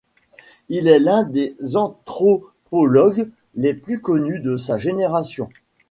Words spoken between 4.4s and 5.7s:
sa génération.